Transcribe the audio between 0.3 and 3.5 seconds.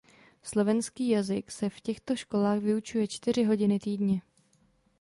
Slovenský jazyk se v těchto školách vyučuje čtyři